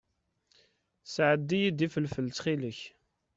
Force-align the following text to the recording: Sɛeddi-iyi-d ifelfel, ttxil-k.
Sɛeddi-iyi-d 1.13 1.85
ifelfel, 1.85 2.27
ttxil-k. 2.29 2.79